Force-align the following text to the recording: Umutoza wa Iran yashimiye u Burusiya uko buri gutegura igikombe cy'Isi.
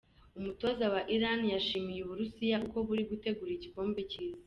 Umutoza 0.39 0.85
wa 0.93 1.01
Iran 1.15 1.41
yashimiye 1.53 1.99
u 2.03 2.07
Burusiya 2.09 2.57
uko 2.65 2.77
buri 2.87 3.03
gutegura 3.11 3.51
igikombe 3.53 3.99
cy'Isi. 4.11 4.39